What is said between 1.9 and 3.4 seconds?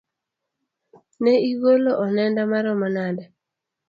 onenda maromo nade?